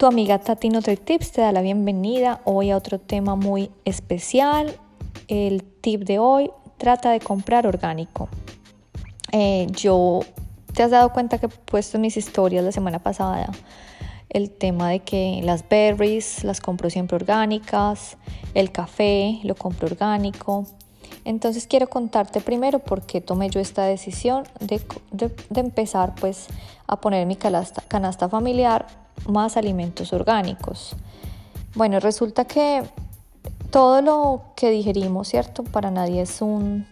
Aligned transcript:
Tu 0.00 0.06
amiga 0.06 0.38
Tati 0.38 0.70
Tips 0.70 1.32
te 1.32 1.42
da 1.42 1.52
la 1.52 1.60
bienvenida 1.60 2.40
hoy 2.44 2.70
a 2.70 2.78
otro 2.78 2.98
tema 2.98 3.36
muy 3.36 3.70
especial. 3.84 4.74
El 5.28 5.62
tip 5.62 6.04
de 6.04 6.18
hoy 6.18 6.50
trata 6.78 7.10
de 7.10 7.20
comprar 7.20 7.66
orgánico. 7.66 8.30
Eh, 9.30 9.66
yo 9.72 10.20
te 10.72 10.84
has 10.84 10.90
dado 10.90 11.12
cuenta 11.12 11.36
que 11.36 11.44
he 11.44 11.48
puesto 11.50 11.98
en 11.98 12.00
mis 12.00 12.16
historias 12.16 12.64
la 12.64 12.72
semana 12.72 13.00
pasada 13.00 13.52
el 14.30 14.50
tema 14.50 14.88
de 14.88 15.00
que 15.00 15.42
las 15.44 15.68
berries 15.68 16.44
las 16.44 16.62
compro 16.62 16.88
siempre 16.88 17.16
orgánicas, 17.16 18.16
el 18.54 18.72
café 18.72 19.38
lo 19.42 19.54
compro 19.54 19.86
orgánico. 19.86 20.64
Entonces 21.26 21.66
quiero 21.66 21.90
contarte 21.90 22.40
primero 22.40 22.78
por 22.78 23.02
qué 23.02 23.20
tomé 23.20 23.50
yo 23.50 23.60
esta 23.60 23.84
decisión 23.84 24.44
de, 24.60 24.80
empezar 25.56 26.14
pues 26.14 26.46
a 26.86 26.98
poner 27.02 27.26
mi 27.26 27.36
canasta 27.36 28.30
familiar 28.30 28.86
más 29.26 29.56
alimentos 29.56 30.12
orgánicos. 30.12 30.96
Bueno, 31.74 32.00
resulta 32.00 32.44
que 32.44 32.82
todo 33.70 34.02
lo 34.02 34.42
que 34.56 34.70
digerimos, 34.70 35.28
¿cierto? 35.28 35.62
Para 35.62 35.90
nadie 35.90 36.22
es 36.22 36.42
un 36.42 36.86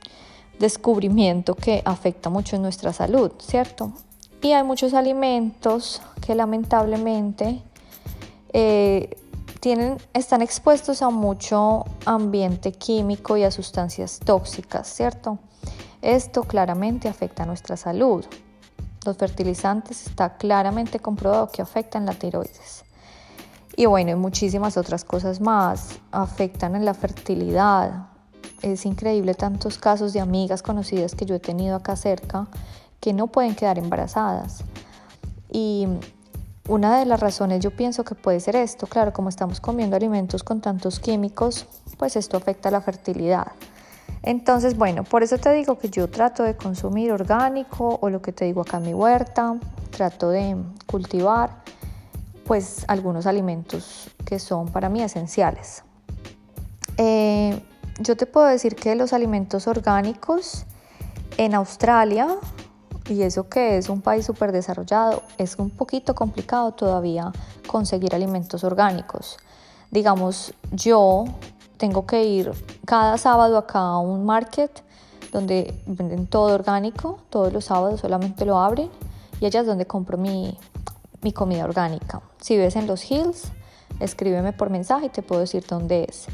descubrimiento 0.59 1.55
que 1.55 1.83
afecta 1.85 2.31
mucho 2.31 2.59
nuestra 2.59 2.93
salud, 2.93 3.33
¿cierto? 3.39 3.93
Y 4.41 4.53
hay 4.53 4.63
muchos 4.63 4.95
alimentos 4.95 6.01
que 6.25 6.35
lamentablemente 6.35 7.61
eh, 8.53 9.17
tienen, 9.61 9.99
están 10.15 10.43
expuestos 10.43 11.03
a 11.03 11.11
mucho 11.11 11.85
ambiente 12.05 12.73
químico 12.73 13.37
y 13.37 13.43
a 13.43 13.51
sustancias 13.51 14.21
tóxicas, 14.25 14.87
¿cierto? 14.89 15.39
Esto 16.03 16.45
claramente 16.45 17.09
afecta 17.09 17.43
a 17.43 17.47
nuestra 17.47 17.77
salud. 17.77 18.25
Los 19.09 19.17
fertilizantes 19.17 20.07
está 20.07 20.37
claramente 20.37 21.01
comprobado 21.01 21.49
que 21.49 21.63
afectan 21.63 22.05
la 22.05 22.13
tiroides. 22.13 22.85
Y 23.75 23.87
bueno, 23.87 24.15
muchísimas 24.19 24.77
otras 24.77 25.03
cosas 25.03 25.41
más 25.41 25.99
afectan 26.13 26.77
en 26.77 26.85
la 26.85 26.93
fertilidad. 26.93 28.09
Es 28.61 28.85
increíble 28.85 29.33
tantos 29.33 29.79
casos 29.79 30.13
de 30.13 30.21
amigas 30.21 30.61
conocidas 30.61 31.15
que 31.15 31.25
yo 31.25 31.37
he 31.37 31.41
tenido 31.41 31.75
acá 31.75 31.97
cerca 31.97 32.49
que 33.01 33.15
no 33.15 33.29
pueden 33.29 33.55
quedar 33.55 33.79
embarazadas. 33.79 34.63
Y 35.51 35.89
una 36.69 36.99
de 36.99 37.07
las 37.07 37.19
razones 37.19 37.61
yo 37.61 37.71
pienso 37.71 38.05
que 38.05 38.15
puede 38.15 38.41
ser 38.41 38.57
esto, 38.57 38.87
claro, 38.87 39.15
como 39.15 39.31
estamos 39.31 39.59
comiendo 39.59 39.97
alimentos 39.97 40.43
con 40.43 40.61
tantos 40.61 41.01
químicos, 41.01 41.65
pues 41.97 42.15
esto 42.15 42.37
afecta 42.37 42.71
la 42.71 42.83
fertilidad. 42.83 43.53
Entonces, 44.23 44.77
bueno, 44.77 45.05
por 45.05 45.23
eso 45.23 45.39
te 45.39 45.53
digo 45.53 45.79
que 45.79 45.89
yo 45.91 46.09
trato 46.09 46.43
de 46.43 46.57
consumir 46.57 47.13
orgánico 47.13 47.99
o 48.01 48.11
lo 48.11 48.21
que 48.21 48.33
te 48.33 48.45
digo 48.45 48.63
acá 48.63 48.79
en 48.79 48.85
mi 48.85 48.95
huerta, 48.95 49.57
trato 49.91 50.31
de 50.31 50.57
cultivar 50.87 51.63
pues 52.45 52.85
algunos 52.89 53.27
alimentos 53.27 54.11
que 54.25 54.39
son 54.39 54.69
para 54.69 54.89
mí 54.89 55.03
esenciales. 55.03 55.83
Eh, 56.97 57.63
yo 58.01 58.17
te 58.17 58.27
puedo 58.27 58.47
decir 58.47 58.75
que 58.75 58.95
los 58.95 59.13
alimentos 59.13 59.67
orgánicos 59.67 60.65
en 61.37 61.55
Australia, 61.55 62.37
y 63.09 63.23
eso 63.23 63.49
que 63.49 63.77
es 63.77 63.89
un 63.89 64.01
país 64.01 64.25
súper 64.25 64.53
desarrollado, 64.53 65.23
es 65.37 65.57
un 65.57 65.71
poquito 65.71 66.15
complicado 66.15 66.73
todavía 66.73 67.33
conseguir 67.67 68.15
alimentos 68.15 68.65
orgánicos. 68.65 69.37
Digamos, 69.91 70.55
yo 70.73 71.25
tengo 71.79 72.07
que 72.07 72.25
ir 72.25 72.53
cada 72.85 73.17
sábado 73.17 73.57
acá 73.57 73.79
a 73.79 73.99
un 73.99 74.27
market 74.27 74.83
donde 75.33 75.81
venden 75.87 76.27
todo 76.27 76.55
orgánico, 76.55 77.21
todos 77.31 77.53
los 77.53 77.67
sábados 77.67 78.01
solamente 78.01 78.45
lo 78.45 78.59
abren 78.59 78.91
y 79.41 79.47
allá 79.47 79.61
es 79.61 79.67
donde 79.67 79.87
compro 79.87 80.19
mi, 80.19 80.59
comida 81.35 81.65
orgánica. 81.65 82.23
Si 82.41 82.57
ves 82.57 82.75
en 82.77 82.87
los 82.87 83.11
hills, 83.11 83.53
escríbeme 84.01 84.53
por 84.53 84.71
mensaje 84.71 85.07
y 85.07 85.09
te 85.11 85.23
puedo 85.23 85.43
decir 85.43 85.65
dónde 85.69 86.07
es. 86.09 86.27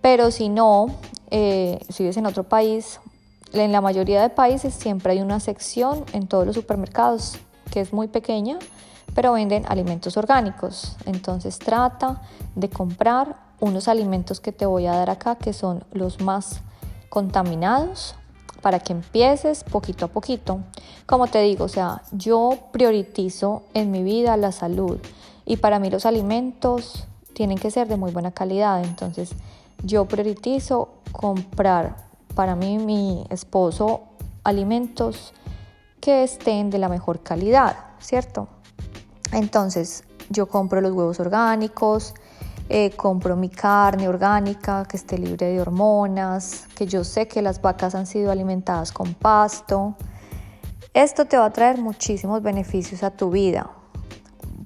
Pero 0.00 0.30
si 0.30 0.48
no, 0.48 0.86
eh, 1.30 1.80
si 1.88 2.04
ves 2.04 2.16
en 2.18 2.26
otro 2.26 2.44
país, 2.44 3.00
en 3.52 3.72
la 3.72 3.80
mayoría 3.80 4.20
de 4.20 4.28
países 4.28 4.74
siempre 4.74 5.12
hay 5.12 5.22
una 5.22 5.40
sección 5.40 6.04
en 6.12 6.26
todos 6.26 6.46
los 6.46 6.54
supermercados 6.54 7.38
que 7.70 7.80
es 7.80 7.92
muy 7.92 8.08
pequeña, 8.08 8.58
pero 9.14 9.32
venden 9.32 9.64
alimentos 9.68 10.16
orgánicos. 10.16 10.96
Entonces 11.06 11.58
trata 11.58 12.20
de 12.54 12.68
comprar 12.68 13.36
unos 13.60 13.88
alimentos 13.88 14.40
que 14.40 14.52
te 14.52 14.66
voy 14.66 14.86
a 14.86 14.92
dar 14.92 15.10
acá 15.10 15.36
que 15.36 15.52
son 15.52 15.84
los 15.92 16.20
más 16.20 16.60
contaminados 17.08 18.14
para 18.60 18.80
que 18.80 18.92
empieces 18.92 19.62
poquito 19.62 20.06
a 20.06 20.08
poquito. 20.08 20.60
Como 21.06 21.26
te 21.26 21.40
digo, 21.42 21.66
o 21.66 21.68
sea, 21.68 22.02
yo 22.12 22.58
priorizo 22.72 23.62
en 23.74 23.90
mi 23.90 24.02
vida 24.02 24.36
la 24.36 24.52
salud 24.52 24.98
y 25.44 25.58
para 25.58 25.78
mí 25.78 25.90
los 25.90 26.06
alimentos 26.06 27.06
tienen 27.34 27.58
que 27.58 27.70
ser 27.70 27.88
de 27.88 27.96
muy 27.96 28.10
buena 28.10 28.30
calidad. 28.30 28.82
Entonces, 28.82 29.30
yo 29.82 30.06
priorizo 30.06 30.88
comprar 31.12 31.96
para 32.34 32.56
mí 32.56 32.78
mi 32.78 33.26
esposo 33.30 34.02
alimentos 34.44 35.32
que 36.00 36.22
estén 36.22 36.70
de 36.70 36.78
la 36.78 36.88
mejor 36.88 37.22
calidad, 37.22 37.76
¿cierto? 37.98 38.48
Entonces, 39.34 40.04
yo 40.30 40.46
compro 40.46 40.80
los 40.80 40.92
huevos 40.92 41.18
orgánicos, 41.18 42.14
eh, 42.68 42.92
compro 42.92 43.34
mi 43.34 43.48
carne 43.48 44.08
orgánica 44.08 44.84
que 44.88 44.96
esté 44.96 45.18
libre 45.18 45.46
de 45.46 45.60
hormonas, 45.60 46.68
que 46.76 46.86
yo 46.86 47.02
sé 47.02 47.26
que 47.26 47.42
las 47.42 47.60
vacas 47.60 47.96
han 47.96 48.06
sido 48.06 48.30
alimentadas 48.30 48.92
con 48.92 49.12
pasto. 49.14 49.96
Esto 50.94 51.24
te 51.24 51.36
va 51.36 51.46
a 51.46 51.52
traer 51.52 51.78
muchísimos 51.78 52.42
beneficios 52.42 53.02
a 53.02 53.10
tu 53.10 53.30
vida. 53.30 53.68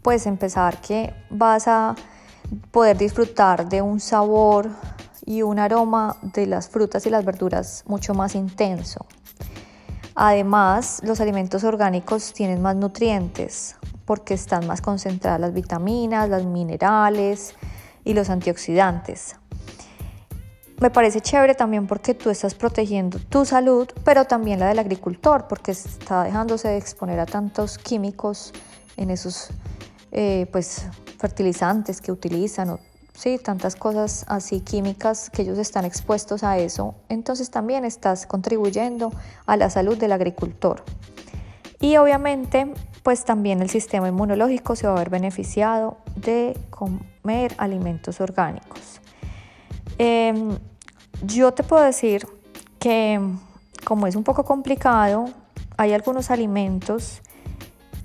Puedes 0.02 0.26
empezar 0.26 0.82
que 0.82 1.14
vas 1.30 1.66
a 1.66 1.96
poder 2.70 2.98
disfrutar 2.98 3.70
de 3.70 3.80
un 3.80 4.00
sabor 4.00 4.68
y 5.24 5.40
un 5.40 5.58
aroma 5.58 6.18
de 6.20 6.46
las 6.46 6.68
frutas 6.68 7.06
y 7.06 7.10
las 7.10 7.24
verduras 7.24 7.84
mucho 7.86 8.12
más 8.12 8.34
intenso. 8.34 9.06
Además, 10.14 11.00
los 11.04 11.22
alimentos 11.22 11.64
orgánicos 11.64 12.34
tienen 12.34 12.60
más 12.60 12.76
nutrientes 12.76 13.77
porque 14.08 14.34
están 14.34 14.66
más 14.66 14.80
concentradas 14.80 15.38
las 15.38 15.52
vitaminas, 15.52 16.28
los 16.28 16.46
minerales, 16.46 17.54
y 18.08 18.14
los 18.14 18.30
antioxidantes. 18.30 19.36
Me 20.80 20.88
parece 20.88 21.20
chévere 21.20 21.54
también 21.54 21.86
porque 21.86 22.14
tú 22.14 22.30
estás 22.30 22.54
protegiendo 22.54 23.18
tu 23.18 23.44
salud, 23.44 23.86
pero 24.02 24.24
también 24.24 24.60
la 24.60 24.68
del 24.68 24.78
agricultor, 24.78 25.46
porque 25.46 25.72
está 25.72 26.24
dejándose 26.24 26.68
de 26.68 26.78
exponer 26.78 27.20
a 27.20 27.26
tantos 27.26 27.76
químicos 27.76 28.54
en 28.96 29.10
esos 29.10 29.50
eh, 30.10 30.46
pues, 30.52 30.86
fertilizantes 31.18 32.00
que 32.00 32.10
utilizan, 32.10 32.70
o 32.70 32.80
sí, 33.12 33.38
tantas 33.38 33.76
cosas 33.76 34.24
así 34.26 34.60
químicas 34.60 35.28
que 35.28 35.42
ellos 35.42 35.58
están 35.58 35.84
expuestos 35.84 36.42
a 36.42 36.56
eso. 36.56 36.94
Entonces 37.10 37.50
también 37.50 37.84
estás 37.84 38.24
contribuyendo 38.24 39.12
a 39.44 39.58
la 39.58 39.68
salud 39.68 39.98
del 39.98 40.12
agricultor. 40.12 40.82
Y 41.78 41.98
obviamente, 41.98 42.72
pues 43.08 43.24
también 43.24 43.62
el 43.62 43.70
sistema 43.70 44.06
inmunológico 44.06 44.76
se 44.76 44.86
va 44.86 44.92
a 44.92 44.98
ver 44.98 45.08
beneficiado 45.08 45.96
de 46.14 46.54
comer 46.68 47.54
alimentos 47.56 48.20
orgánicos. 48.20 49.00
Em, 49.96 50.58
yo 51.22 51.52
te 51.52 51.62
puedo 51.62 51.82
decir 51.82 52.28
que 52.78 53.18
como 53.86 54.06
es 54.08 54.14
un 54.14 54.24
poco 54.24 54.44
complicado, 54.44 55.30
hay 55.78 55.94
algunos 55.94 56.30
alimentos 56.30 57.22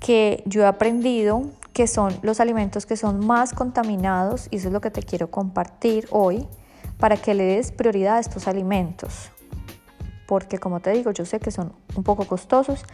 que 0.00 0.42
yo 0.46 0.62
he 0.62 0.66
aprendido 0.66 1.50
que 1.74 1.86
son 1.86 2.18
los 2.22 2.40
alimentos 2.40 2.86
que 2.86 2.96
son 2.96 3.26
más 3.26 3.52
contaminados 3.52 4.48
y 4.50 4.56
eso 4.56 4.68
es 4.68 4.72
lo 4.72 4.80
que 4.80 4.90
te 4.90 5.02
quiero 5.02 5.30
compartir 5.30 6.08
hoy 6.12 6.48
para 6.96 7.18
que 7.18 7.34
le 7.34 7.44
des 7.44 7.72
prioridad 7.72 8.16
a 8.16 8.20
estos 8.20 8.48
alimentos 8.48 9.30
porque 10.26 10.58
como 10.58 10.80
te 10.80 10.90
digo, 10.90 11.10
yo 11.10 11.24
sé 11.24 11.40
que 11.40 11.50
son 11.50 11.72
un 11.96 12.02
poco 12.02 12.26
costosos, 12.26 12.84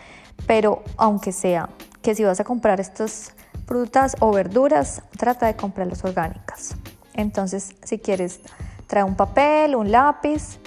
pero 0.46 0.82
aunque 0.96 1.32
sea 1.32 1.70
que 2.02 2.14
si 2.14 2.24
vas 2.24 2.40
a 2.40 2.44
comprar 2.44 2.80
estas 2.80 3.34
frutas 3.66 4.16
o 4.20 4.32
verduras, 4.32 5.02
trata 5.16 5.46
de 5.46 5.56
comprarlas 5.56 6.04
orgánicas. 6.04 6.74
Entonces, 7.14 7.76
si 7.84 7.98
quieres, 7.98 8.40
trae 8.86 9.04
un 9.04 9.16
papel, 9.16 9.76
un 9.76 9.92
lápiz 9.92 10.58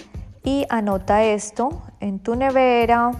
y 0.44 0.66
anota 0.70 1.24
esto 1.24 1.82
en 2.00 2.20
tu 2.20 2.36
nevera 2.36 3.12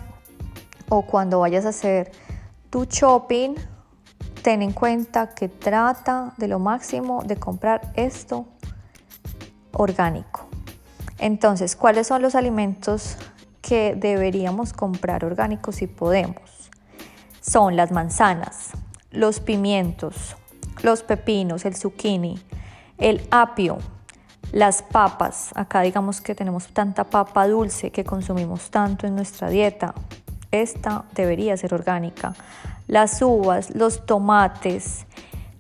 o 0.90 1.02
cuando 1.04 1.40
vayas 1.40 1.66
a 1.66 1.70
hacer 1.70 2.12
tu 2.70 2.86
shopping, 2.86 3.56
ten 4.42 4.62
en 4.62 4.74
cuenta 4.74 5.34
que 5.34 5.48
trata 5.50 6.34
de 6.38 6.48
lo 6.48 6.60
máximo 6.60 7.24
de 7.24 7.38
comprar 7.38 7.92
esto 7.96 8.46
orgánico. 9.72 10.43
Entonces, 11.24 11.78
¿cuáles 11.78 12.08
son 12.08 12.22
los 12.22 12.36
alimentos 12.36 13.18
que 13.64 13.96
deberíamos 13.96 14.74
comprar 14.74 15.24
orgánicos 15.24 15.78
si 15.78 15.88
podemos. 15.88 16.70
Son 17.40 17.78
las 17.78 17.92
manzanas, 17.92 18.72
los 19.10 19.40
pimientos, 19.40 20.36
los 20.84 21.02
pepinos, 21.02 21.64
el 21.64 21.76
zucchini, 21.76 22.40
el 22.98 23.26
apio, 23.32 23.78
las 24.52 24.84
papas. 24.84 25.52
Acá 25.56 25.82
digamos 25.82 26.20
que 26.20 26.36
tenemos 26.36 26.68
tanta 26.68 27.06
papa 27.06 27.48
dulce 27.48 27.90
que 27.90 28.04
consumimos 28.04 28.70
tanto 28.70 29.08
en 29.08 29.16
nuestra 29.16 29.50
dieta. 29.50 29.96
Esta 30.52 31.06
debería 31.16 31.56
ser 31.56 31.74
orgánica. 31.74 32.36
Las 32.88 33.22
uvas, 33.22 33.74
los 33.74 34.06
tomates, 34.06 35.06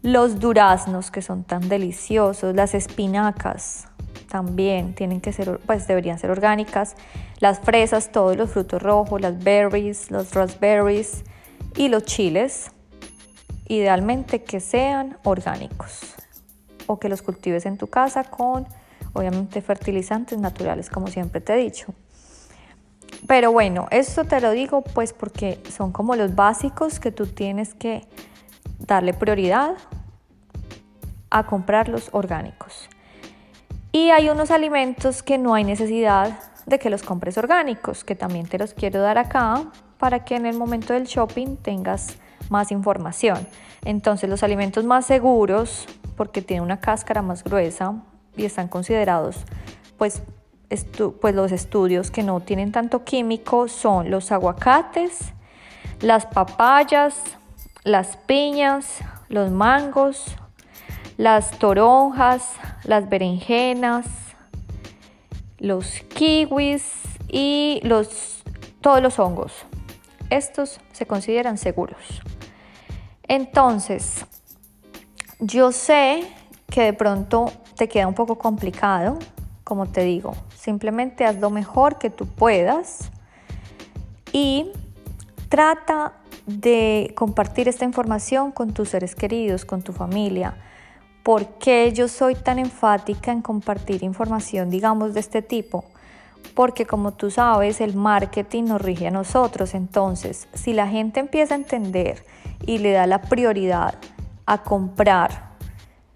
Los 0.02 0.42
duraznos 0.42 1.12
que 1.12 1.22
son 1.22 1.46
tan 1.46 1.70
deliciosos, 1.70 2.54
las 2.54 2.74
espinacas 2.74 3.88
también 4.34 4.96
tienen 4.96 5.22
que 5.22 5.32
ser, 5.32 5.60
pues 5.60 5.86
deberían 5.86 6.18
ser 6.18 6.32
orgánicas, 6.32 6.96
las 7.38 7.60
fresas, 7.60 8.12
todos 8.12 8.36
los 8.36 8.50
frutos 8.50 8.82
rojos, 8.82 9.22
las 9.22 9.44
berries, 9.44 10.10
los 10.10 10.34
raspberries 10.34 11.24
y 11.76 11.88
los 11.88 12.02
chiles, 12.06 12.72
idealmente 13.68 14.44
que 14.44 14.60
sean 14.60 15.20
orgánicos 15.24 16.16
o 16.88 17.00
que 17.00 17.10
los 17.10 17.22
cultives 17.22 17.68
en 17.68 17.78
tu 17.78 17.86
casa 17.86 18.24
con 18.24 18.66
obviamente 19.14 19.62
fertilizantes 19.62 20.40
naturales 20.40 20.90
como 20.90 21.06
siempre 21.10 21.40
te 21.40 21.54
he 21.54 21.58
dicho. 21.58 21.94
Pero 23.28 23.52
bueno, 23.52 23.86
esto 23.92 24.26
te 24.26 24.42
lo 24.42 24.50
digo 24.50 24.82
pues 24.82 25.14
porque 25.14 25.62
son 25.70 25.92
como 25.92 26.16
los 26.16 26.34
básicos 26.34 27.00
que 27.00 27.12
tú 27.12 27.28
tienes 27.28 27.76
que 27.76 28.08
darle 28.80 29.14
prioridad 29.14 29.76
a 31.30 31.46
comprar 31.46 31.88
los 31.88 32.10
orgánicos. 32.14 32.90
Y 33.94 34.10
hay 34.10 34.28
unos 34.30 34.52
alimentos 34.52 35.24
que 35.24 35.38
no 35.38 35.54
hay 35.54 35.64
necesidad 35.64 36.40
de 36.66 36.80
que 36.80 36.90
los 36.90 37.04
compres 37.04 37.38
orgánicos, 37.38 38.04
que 38.04 38.16
también 38.16 38.48
te 38.48 38.58
los 38.58 38.74
quiero 38.74 39.00
dar 39.02 39.18
acá 39.18 39.64
para 39.98 40.26
que 40.26 40.36
en 40.36 40.46
el 40.46 40.58
momento 40.58 40.94
del 40.94 41.06
shopping 41.06 41.56
tengas 41.56 42.18
más 42.50 42.72
información. 42.72 43.48
Entonces 43.86 44.30
los 44.30 44.44
alimentos 44.44 44.84
más 44.84 45.06
seguros, 45.06 45.86
porque 46.18 46.42
tienen 46.42 46.64
una 46.64 46.80
cáscara 46.80 47.22
más 47.22 47.44
gruesa 47.44 48.02
y 48.36 48.46
están 48.46 48.68
considerados 48.68 49.46
pues 49.98 50.24
pues 51.22 51.36
los 51.36 51.52
estudios 51.52 52.10
que 52.10 52.24
no 52.24 52.40
tienen 52.40 52.72
tanto 52.72 53.04
químico 53.04 53.68
son 53.68 54.10
los 54.10 54.32
aguacates, 54.32 55.34
las 56.02 56.26
papayas, 56.26 57.16
las 57.84 58.18
piñas, 58.18 59.00
los 59.30 59.52
mangos, 59.52 60.36
las 61.24 61.58
toronjas, 61.58 62.52
las 62.84 63.08
berenjenas, 63.08 64.06
los 65.58 66.02
kiwis 66.14 66.84
y 67.30 67.80
los, 67.84 68.44
todos 68.82 69.02
los 69.02 69.20
hongos. 69.20 69.54
Estos 70.30 70.82
se 70.92 71.06
consideran 71.06 71.58
seguros. 71.58 72.22
Entonces, 73.26 74.26
yo 75.40 75.72
sé 75.72 76.28
que 76.70 76.82
de 76.82 76.92
pronto 76.92 77.54
te 77.78 77.88
queda 77.88 78.06
un 78.08 78.16
poco 78.16 78.38
complicado 78.38 79.18
como 79.64 79.86
te 79.86 80.04
digo, 80.04 80.34
simplemente 80.58 81.24
haz 81.24 81.40
lo 81.40 81.50
mejor 81.50 81.98
que 82.00 82.10
tú 82.10 82.28
puedas 82.28 83.12
y 84.34 84.70
trata 85.48 86.16
de 86.46 87.14
compartir 87.16 87.70
esta 87.70 87.86
información 87.86 88.52
con 88.52 88.74
tus 88.74 88.90
seres 88.90 89.16
queridos, 89.16 89.64
con 89.64 89.82
tu 89.84 89.94
familia. 89.94 90.58
¿Por 91.24 91.58
qué 91.58 91.94
yo 91.94 92.10
soy 92.10 92.36
tan 92.36 92.60
enfática 92.60 93.32
en 93.32 93.42
compartir 93.42 94.04
información, 94.04 94.70
digamos, 94.70 95.14
de 95.14 95.22
este 95.22 95.42
tipo? 95.42 95.86
Porque 96.54 96.86
como 96.86 97.14
tú 97.14 97.32
sabes, 97.32 97.80
el 97.80 97.96
marketing 97.96 98.66
nos 98.66 98.82
rige 98.82 99.08
a 99.08 99.12
nosotros. 99.12 99.74
Entonces, 99.74 100.50
si 100.54 100.74
la 100.74 100.88
gente 100.88 101.22
empieza 101.22 101.54
a 101.54 101.58
entender 101.58 102.26
y 102.66 102.80
le 102.80 102.92
da 102.92 103.08
la 103.08 103.22
prioridad 103.22 103.96
a 104.46 104.64
comprar 104.64 105.54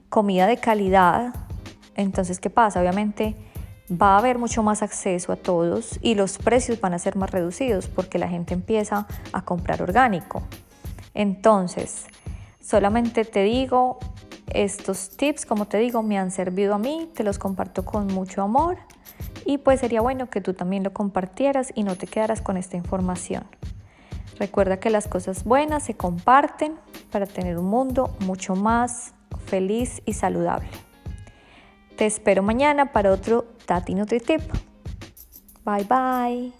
comida 0.09 0.45
de 0.45 0.57
calidad, 0.57 1.33
entonces, 1.95 2.41
¿qué 2.41 2.49
pasa? 2.49 2.81
Obviamente 2.81 3.37
va 3.89 4.15
a 4.15 4.17
haber 4.17 4.37
mucho 4.37 4.61
más 4.61 4.81
acceso 4.81 5.31
a 5.31 5.37
todos 5.37 5.99
y 6.01 6.15
los 6.15 6.37
precios 6.37 6.81
van 6.81 6.93
a 6.93 6.99
ser 6.99 7.15
más 7.15 7.31
reducidos 7.31 7.87
porque 7.87 8.19
la 8.19 8.27
gente 8.27 8.53
empieza 8.53 9.07
a 9.31 9.41
comprar 9.43 9.81
orgánico. 9.81 10.43
Entonces, 11.13 12.07
solamente 12.61 13.23
te 13.23 13.43
digo, 13.43 13.99
estos 14.53 15.09
tips, 15.09 15.45
como 15.45 15.67
te 15.67 15.77
digo, 15.77 16.03
me 16.03 16.17
han 16.17 16.31
servido 16.31 16.75
a 16.75 16.77
mí, 16.77 17.09
te 17.13 17.23
los 17.23 17.39
comparto 17.39 17.85
con 17.85 18.07
mucho 18.07 18.41
amor 18.41 18.77
y 19.45 19.57
pues 19.57 19.79
sería 19.79 20.01
bueno 20.01 20.29
que 20.29 20.41
tú 20.41 20.53
también 20.53 20.83
lo 20.83 20.93
compartieras 20.93 21.71
y 21.75 21.83
no 21.83 21.95
te 21.95 22.07
quedaras 22.07 22.41
con 22.41 22.57
esta 22.57 22.77
información. 22.77 23.43
Recuerda 24.39 24.79
que 24.79 24.89
las 24.89 25.07
cosas 25.07 25.43
buenas 25.43 25.83
se 25.83 25.95
comparten 25.95 26.75
para 27.11 27.25
tener 27.25 27.57
un 27.57 27.65
mundo 27.65 28.15
mucho 28.19 28.55
más 28.55 29.13
feliz 29.45 30.01
y 30.05 30.13
saludable. 30.13 30.69
Te 31.95 32.05
espero 32.05 32.43
mañana 32.43 32.91
para 32.91 33.11
otro 33.11 33.45
Tati 33.65 33.95
NutriTip. 33.95 34.41
Bye 35.65 35.83
bye. 35.85 36.56